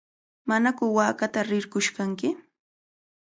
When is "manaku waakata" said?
0.49-1.39